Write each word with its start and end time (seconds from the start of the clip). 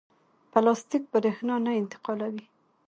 پلاستیک 0.51 1.03
برېښنا 1.13 1.55
نه 1.65 1.71
انتقالوي. 1.81 2.45